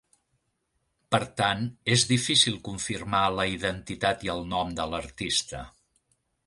[1.15, 1.61] Per tant,
[1.97, 5.63] és difícil confirmar la identitat i el nom de l'artista.